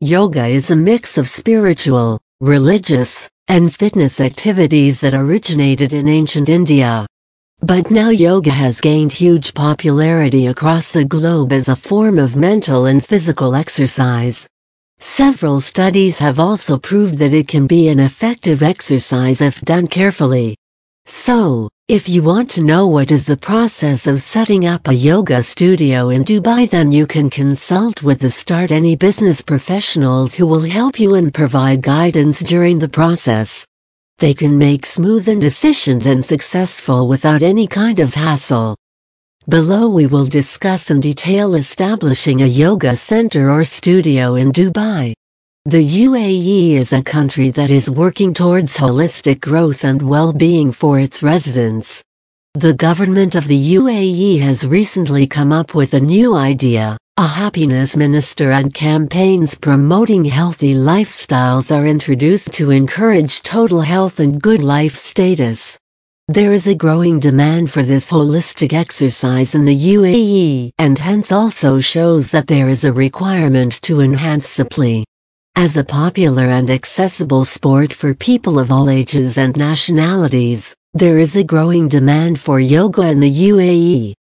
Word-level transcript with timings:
Yoga 0.00 0.46
is 0.46 0.70
a 0.70 0.76
mix 0.76 1.18
of 1.18 1.28
spiritual, 1.28 2.20
religious, 2.40 3.28
and 3.48 3.74
fitness 3.74 4.20
activities 4.20 5.00
that 5.00 5.12
originated 5.12 5.92
in 5.92 6.06
ancient 6.06 6.48
India. 6.48 7.04
But 7.62 7.90
now 7.90 8.10
yoga 8.10 8.52
has 8.52 8.80
gained 8.80 9.10
huge 9.10 9.54
popularity 9.54 10.46
across 10.46 10.92
the 10.92 11.04
globe 11.04 11.52
as 11.52 11.68
a 11.68 11.74
form 11.74 12.16
of 12.16 12.36
mental 12.36 12.86
and 12.86 13.04
physical 13.04 13.56
exercise. 13.56 14.46
Several 15.00 15.60
studies 15.60 16.20
have 16.20 16.38
also 16.38 16.78
proved 16.78 17.18
that 17.18 17.34
it 17.34 17.48
can 17.48 17.66
be 17.66 17.88
an 17.88 17.98
effective 17.98 18.62
exercise 18.62 19.40
if 19.40 19.60
done 19.62 19.88
carefully. 19.88 20.54
So, 21.06 21.68
if 21.88 22.06
you 22.06 22.22
want 22.22 22.50
to 22.50 22.62
know 22.62 22.86
what 22.86 23.10
is 23.10 23.24
the 23.24 23.36
process 23.38 24.06
of 24.06 24.20
setting 24.20 24.66
up 24.66 24.86
a 24.88 24.92
yoga 24.94 25.42
studio 25.42 26.10
in 26.10 26.22
Dubai 26.22 26.68
then 26.68 26.92
you 26.92 27.06
can 27.06 27.30
consult 27.30 28.02
with 28.02 28.20
the 28.20 28.28
Start 28.28 28.70
Any 28.70 28.94
Business 28.94 29.40
professionals 29.40 30.34
who 30.34 30.46
will 30.46 30.60
help 30.60 31.00
you 31.00 31.14
and 31.14 31.32
provide 31.32 31.80
guidance 31.80 32.40
during 32.40 32.78
the 32.78 32.90
process. 32.90 33.66
They 34.18 34.34
can 34.34 34.58
make 34.58 34.84
smooth 34.84 35.28
and 35.28 35.42
efficient 35.42 36.04
and 36.04 36.22
successful 36.22 37.08
without 37.08 37.42
any 37.42 37.66
kind 37.66 38.00
of 38.00 38.12
hassle. 38.12 38.76
Below 39.48 39.88
we 39.88 40.06
will 40.06 40.26
discuss 40.26 40.90
in 40.90 41.00
detail 41.00 41.54
establishing 41.54 42.42
a 42.42 42.46
yoga 42.46 42.96
center 42.96 43.50
or 43.50 43.64
studio 43.64 44.34
in 44.34 44.52
Dubai. 44.52 45.14
The 45.68 45.86
UAE 46.06 46.76
is 46.76 46.94
a 46.94 47.02
country 47.02 47.50
that 47.50 47.70
is 47.70 47.90
working 47.90 48.32
towards 48.32 48.78
holistic 48.78 49.42
growth 49.42 49.84
and 49.84 50.00
well-being 50.00 50.72
for 50.72 50.98
its 50.98 51.22
residents. 51.22 52.02
The 52.54 52.72
government 52.72 53.34
of 53.34 53.46
the 53.46 53.74
UAE 53.74 54.40
has 54.40 54.66
recently 54.66 55.26
come 55.26 55.52
up 55.52 55.74
with 55.74 55.92
a 55.92 56.00
new 56.00 56.34
idea. 56.34 56.96
A 57.18 57.26
happiness 57.26 57.98
minister 57.98 58.50
and 58.50 58.72
campaigns 58.72 59.56
promoting 59.56 60.24
healthy 60.24 60.74
lifestyles 60.74 61.70
are 61.70 61.84
introduced 61.84 62.50
to 62.52 62.70
encourage 62.70 63.42
total 63.42 63.82
health 63.82 64.20
and 64.20 64.40
good 64.40 64.62
life 64.62 64.96
status. 64.96 65.78
There 66.28 66.54
is 66.54 66.66
a 66.66 66.74
growing 66.74 67.20
demand 67.20 67.70
for 67.70 67.82
this 67.82 68.10
holistic 68.10 68.72
exercise 68.72 69.54
in 69.54 69.66
the 69.66 69.76
UAE 69.76 70.70
and 70.78 70.98
hence 70.98 71.30
also 71.30 71.78
shows 71.78 72.30
that 72.30 72.46
there 72.46 72.70
is 72.70 72.84
a 72.84 72.92
requirement 72.94 73.82
to 73.82 74.00
enhance 74.00 74.48
supply. 74.48 75.04
As 75.60 75.76
a 75.76 75.82
popular 75.82 76.44
and 76.44 76.70
accessible 76.70 77.44
sport 77.44 77.92
for 77.92 78.14
people 78.14 78.60
of 78.60 78.70
all 78.70 78.88
ages 78.88 79.38
and 79.38 79.56
nationalities, 79.56 80.72
there 80.94 81.18
is 81.18 81.34
a 81.34 81.42
growing 81.42 81.88
demand 81.88 82.38
for 82.38 82.60
yoga 82.60 83.08
in 83.08 83.18
the 83.18 83.38
UAE. 83.50 84.14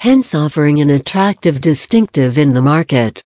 Hence 0.00 0.34
offering 0.34 0.82
an 0.82 0.90
attractive 0.90 1.62
distinctive 1.62 2.36
in 2.36 2.52
the 2.52 2.60
market. 2.60 3.22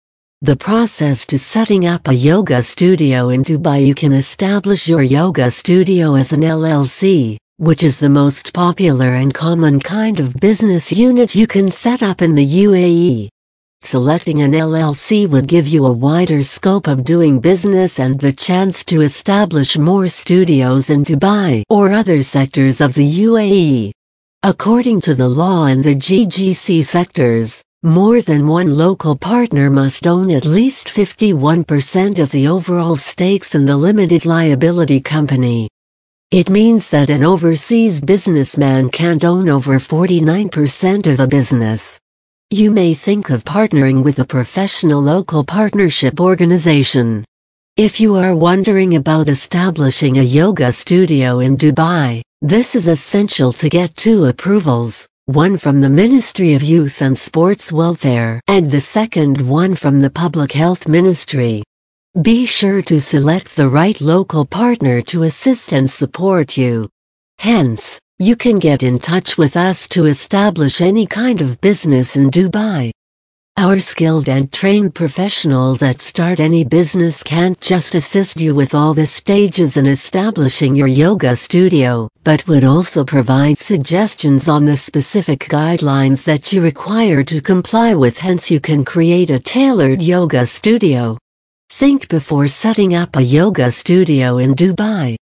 The 0.42 0.56
process 0.56 1.24
to 1.26 1.38
setting 1.38 1.86
up 1.86 2.08
a 2.08 2.12
yoga 2.12 2.62
studio 2.62 3.28
in 3.28 3.44
Dubai 3.44 3.86
you 3.86 3.94
can 3.94 4.12
establish 4.12 4.88
your 4.88 5.04
yoga 5.04 5.48
studio 5.52 6.16
as 6.16 6.32
an 6.32 6.40
LLC, 6.40 7.36
which 7.58 7.84
is 7.84 8.00
the 8.00 8.10
most 8.10 8.54
popular 8.54 9.14
and 9.14 9.32
common 9.32 9.78
kind 9.78 10.18
of 10.18 10.34
business 10.40 10.90
unit 10.90 11.36
you 11.36 11.46
can 11.46 11.68
set 11.68 12.02
up 12.02 12.22
in 12.22 12.34
the 12.34 12.64
UAE. 12.64 13.28
Selecting 13.86 14.42
an 14.42 14.50
LLC 14.50 15.30
would 15.30 15.46
give 15.46 15.68
you 15.68 15.86
a 15.86 15.92
wider 15.92 16.42
scope 16.42 16.88
of 16.88 17.04
doing 17.04 17.38
business 17.38 18.00
and 18.00 18.18
the 18.18 18.32
chance 18.32 18.82
to 18.82 19.02
establish 19.02 19.78
more 19.78 20.08
studios 20.08 20.90
in 20.90 21.04
Dubai 21.04 21.62
or 21.70 21.92
other 21.92 22.20
sectors 22.24 22.80
of 22.80 22.94
the 22.94 23.08
UAE. 23.26 23.92
According 24.42 25.02
to 25.02 25.14
the 25.14 25.28
law 25.28 25.66
in 25.66 25.82
the 25.82 25.94
GCC 25.94 26.84
sectors, 26.84 27.62
more 27.84 28.20
than 28.20 28.48
one 28.48 28.74
local 28.76 29.14
partner 29.14 29.70
must 29.70 30.08
own 30.08 30.32
at 30.32 30.44
least 30.44 30.88
51% 30.88 32.18
of 32.18 32.32
the 32.32 32.48
overall 32.48 32.96
stakes 32.96 33.54
in 33.54 33.64
the 33.64 33.76
limited 33.76 34.26
liability 34.26 34.98
company. 34.98 35.68
It 36.32 36.50
means 36.50 36.90
that 36.90 37.08
an 37.08 37.22
overseas 37.22 38.00
businessman 38.00 38.90
can't 38.90 39.22
own 39.22 39.48
over 39.48 39.78
49% 39.78 41.06
of 41.06 41.20
a 41.20 41.28
business. 41.28 42.00
You 42.50 42.70
may 42.70 42.94
think 42.94 43.30
of 43.30 43.42
partnering 43.42 44.04
with 44.04 44.20
a 44.20 44.24
professional 44.24 45.02
local 45.02 45.42
partnership 45.42 46.20
organization. 46.20 47.24
If 47.76 47.98
you 47.98 48.14
are 48.14 48.36
wondering 48.36 48.94
about 48.94 49.28
establishing 49.28 50.18
a 50.18 50.22
yoga 50.22 50.70
studio 50.70 51.40
in 51.40 51.56
Dubai, 51.56 52.22
this 52.42 52.76
is 52.76 52.86
essential 52.86 53.52
to 53.54 53.68
get 53.68 53.96
two 53.96 54.26
approvals, 54.26 55.08
one 55.24 55.58
from 55.58 55.80
the 55.80 55.88
Ministry 55.88 56.54
of 56.54 56.62
Youth 56.62 57.02
and 57.02 57.18
Sports 57.18 57.72
Welfare 57.72 58.40
and 58.46 58.70
the 58.70 58.80
second 58.80 59.40
one 59.40 59.74
from 59.74 60.00
the 60.00 60.10
Public 60.10 60.52
Health 60.52 60.86
Ministry. 60.86 61.64
Be 62.22 62.46
sure 62.46 62.80
to 62.82 63.00
select 63.00 63.56
the 63.56 63.68
right 63.68 64.00
local 64.00 64.46
partner 64.46 65.02
to 65.10 65.24
assist 65.24 65.72
and 65.72 65.90
support 65.90 66.56
you. 66.56 66.88
Hence, 67.38 67.98
you 68.18 68.34
can 68.34 68.58
get 68.58 68.82
in 68.82 68.98
touch 68.98 69.36
with 69.36 69.58
us 69.58 69.86
to 69.86 70.06
establish 70.06 70.80
any 70.80 71.06
kind 71.06 71.42
of 71.42 71.60
business 71.60 72.16
in 72.16 72.30
Dubai. 72.30 72.90
Our 73.58 73.78
skilled 73.78 74.26
and 74.28 74.50
trained 74.50 74.94
professionals 74.94 75.82
at 75.82 76.00
Start 76.00 76.40
Any 76.40 76.64
Business 76.64 77.22
can't 77.22 77.60
just 77.60 77.94
assist 77.94 78.40
you 78.40 78.54
with 78.54 78.74
all 78.74 78.94
the 78.94 79.06
stages 79.06 79.76
in 79.76 79.84
establishing 79.84 80.74
your 80.74 80.86
yoga 80.86 81.36
studio, 81.36 82.08
but 82.24 82.46
would 82.48 82.64
also 82.64 83.04
provide 83.04 83.58
suggestions 83.58 84.48
on 84.48 84.64
the 84.64 84.78
specific 84.78 85.40
guidelines 85.40 86.24
that 86.24 86.54
you 86.54 86.62
require 86.62 87.22
to 87.24 87.42
comply 87.42 87.94
with 87.94 88.16
hence 88.16 88.50
you 88.50 88.60
can 88.60 88.82
create 88.82 89.28
a 89.28 89.40
tailored 89.40 90.02
yoga 90.02 90.46
studio. 90.46 91.18
Think 91.68 92.08
before 92.08 92.48
setting 92.48 92.94
up 92.94 93.16
a 93.16 93.22
yoga 93.22 93.70
studio 93.70 94.38
in 94.38 94.54
Dubai. 94.54 95.16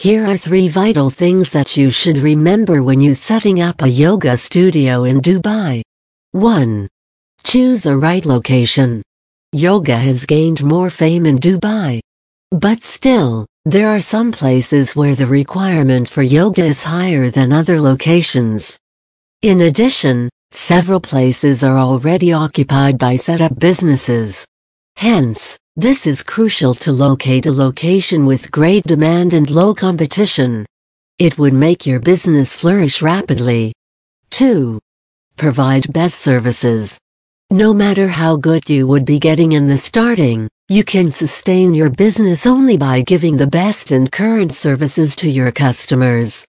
Here 0.00 0.24
are 0.24 0.36
three 0.36 0.68
vital 0.68 1.10
things 1.10 1.50
that 1.50 1.76
you 1.76 1.90
should 1.90 2.18
remember 2.18 2.84
when 2.84 3.00
you 3.00 3.14
setting 3.14 3.60
up 3.60 3.82
a 3.82 3.88
yoga 3.88 4.36
studio 4.36 5.02
in 5.02 5.20
Dubai. 5.20 5.82
1. 6.30 6.86
Choose 7.42 7.84
a 7.84 7.96
right 7.96 8.24
location. 8.24 9.02
Yoga 9.50 9.96
has 9.96 10.24
gained 10.24 10.62
more 10.62 10.88
fame 10.88 11.26
in 11.26 11.36
Dubai. 11.40 11.98
But 12.52 12.80
still, 12.80 13.44
there 13.64 13.88
are 13.88 14.00
some 14.00 14.30
places 14.30 14.94
where 14.94 15.16
the 15.16 15.26
requirement 15.26 16.08
for 16.08 16.22
yoga 16.22 16.66
is 16.66 16.84
higher 16.84 17.28
than 17.28 17.52
other 17.52 17.80
locations. 17.80 18.78
In 19.42 19.62
addition, 19.62 20.28
several 20.52 21.00
places 21.00 21.64
are 21.64 21.76
already 21.76 22.32
occupied 22.32 22.98
by 22.98 23.16
set-up 23.16 23.58
businesses. 23.58 24.46
Hence, 24.94 25.58
this 25.78 26.08
is 26.08 26.24
crucial 26.24 26.74
to 26.74 26.90
locate 26.90 27.46
a 27.46 27.52
location 27.52 28.26
with 28.26 28.50
great 28.50 28.82
demand 28.82 29.32
and 29.32 29.48
low 29.48 29.72
competition. 29.72 30.66
It 31.20 31.38
would 31.38 31.54
make 31.54 31.86
your 31.86 32.00
business 32.00 32.52
flourish 32.52 33.00
rapidly. 33.00 33.72
2. 34.30 34.80
Provide 35.36 35.92
best 35.92 36.18
services. 36.18 36.98
No 37.52 37.72
matter 37.72 38.08
how 38.08 38.34
good 38.34 38.68
you 38.68 38.88
would 38.88 39.04
be 39.04 39.20
getting 39.20 39.52
in 39.52 39.68
the 39.68 39.78
starting, 39.78 40.48
you 40.68 40.82
can 40.82 41.12
sustain 41.12 41.72
your 41.72 41.90
business 41.90 42.44
only 42.44 42.76
by 42.76 43.02
giving 43.02 43.36
the 43.36 43.46
best 43.46 43.92
and 43.92 44.10
current 44.10 44.52
services 44.52 45.14
to 45.14 45.30
your 45.30 45.52
customers. 45.52 46.44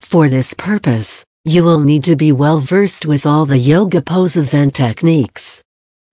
For 0.00 0.28
this 0.28 0.54
purpose, 0.54 1.24
you 1.44 1.62
will 1.62 1.78
need 1.78 2.02
to 2.02 2.16
be 2.16 2.32
well 2.32 2.58
versed 2.58 3.06
with 3.06 3.26
all 3.26 3.46
the 3.46 3.58
yoga 3.58 4.02
poses 4.02 4.54
and 4.54 4.74
techniques. 4.74 5.62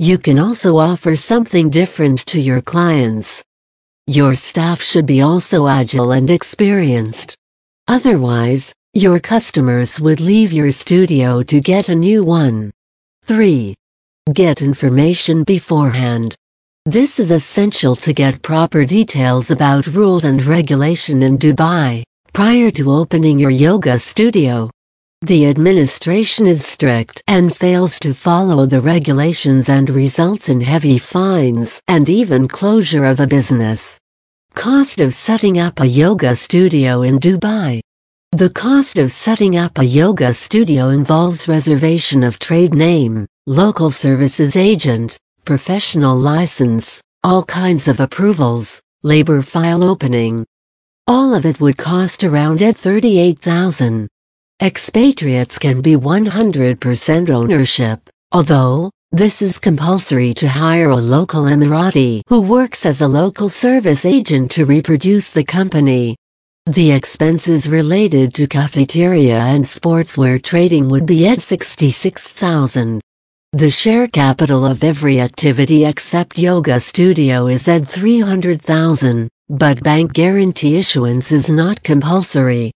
You 0.01 0.17
can 0.17 0.39
also 0.39 0.77
offer 0.77 1.13
something 1.17 1.69
different 1.69 2.25
to 2.27 2.39
your 2.39 2.61
clients. 2.61 3.43
Your 4.07 4.33
staff 4.33 4.81
should 4.81 5.05
be 5.05 5.19
also 5.19 5.67
agile 5.67 6.13
and 6.13 6.31
experienced. 6.31 7.35
Otherwise, 7.89 8.71
your 8.93 9.19
customers 9.19 9.99
would 9.99 10.21
leave 10.21 10.53
your 10.53 10.71
studio 10.71 11.43
to 11.43 11.59
get 11.59 11.89
a 11.89 11.95
new 11.95 12.23
one. 12.23 12.71
3. 13.23 13.75
Get 14.31 14.61
information 14.61 15.43
beforehand. 15.43 16.33
This 16.85 17.19
is 17.19 17.29
essential 17.29 17.93
to 17.97 18.13
get 18.13 18.41
proper 18.41 18.85
details 18.85 19.51
about 19.51 19.85
rules 19.85 20.23
and 20.23 20.41
regulation 20.45 21.23
in 21.23 21.37
Dubai, 21.37 22.03
prior 22.31 22.71
to 22.71 22.91
opening 22.91 23.37
your 23.37 23.51
yoga 23.51 23.99
studio. 23.99 24.71
The 25.21 25.47
administration 25.47 26.47
is 26.47 26.65
strict 26.65 27.21
and 27.27 27.53
fails 27.53 27.99
to 27.99 28.13
follow 28.13 28.65
the 28.65 28.79
regulations 28.79 29.67
and 29.67 29.89
results 29.89 30.47
in 30.47 30.61
heavy 30.61 30.97
fines 30.97 31.81
and 31.89 32.07
even 32.07 32.47
closure 32.47 33.03
of 33.03 33.19
a 33.19 33.27
business. 33.27 33.99
Cost 34.55 35.01
of 35.01 35.13
setting 35.13 35.59
up 35.59 35.81
a 35.81 35.85
yoga 35.85 36.37
studio 36.37 37.01
in 37.01 37.19
Dubai. 37.19 37.81
The 38.31 38.49
cost 38.49 38.97
of 38.97 39.11
setting 39.11 39.57
up 39.57 39.77
a 39.77 39.83
yoga 39.83 40.33
studio 40.33 40.87
involves 40.87 41.49
reservation 41.49 42.23
of 42.23 42.39
trade 42.39 42.73
name, 42.73 43.27
local 43.45 43.91
services 43.91 44.55
agent, 44.55 45.19
professional 45.43 46.15
license, 46.15 47.01
all 47.25 47.43
kinds 47.43 47.89
of 47.89 47.99
approvals, 47.99 48.81
labor 49.03 49.41
file 49.41 49.83
opening. 49.83 50.45
All 51.07 51.33
of 51.33 51.45
it 51.45 51.59
would 51.59 51.77
cost 51.77 52.23
around 52.23 52.61
at 52.61 52.77
38,000. 52.77 54.07
Expatriates 54.61 55.57
can 55.57 55.81
be 55.81 55.95
100% 55.95 57.29
ownership, 57.29 58.09
although, 58.33 58.91
This 59.11 59.41
is 59.41 59.57
compulsory 59.57 60.35
to 60.35 60.47
hire 60.47 60.91
a 60.91 60.95
local 60.95 61.45
Emirati 61.45 62.21
who 62.27 62.41
works 62.41 62.85
as 62.85 63.01
a 63.01 63.07
local 63.07 63.49
service 63.49 64.05
agent 64.05 64.51
to 64.51 64.65
reproduce 64.65 65.31
the 65.31 65.43
company. 65.43 66.15
The 66.67 66.91
expenses 66.91 67.67
related 67.67 68.35
to 68.35 68.45
cafeteria 68.45 69.39
and 69.39 69.63
sportswear 69.63 70.39
trading 70.43 70.89
would 70.89 71.07
be 71.07 71.27
at 71.27 71.41
66,000. 71.41 73.01
The 73.53 73.71
share 73.71 74.07
capital 74.07 74.63
of 74.63 74.83
every 74.83 75.19
activity 75.19 75.85
except 75.85 76.37
yoga 76.37 76.79
studio 76.79 77.47
is 77.47 77.67
at 77.67 77.87
300,000, 77.87 79.27
but 79.49 79.81
bank 79.81 80.13
guarantee 80.13 80.77
issuance 80.77 81.31
is 81.31 81.49
not 81.49 81.81
compulsory. 81.81 82.71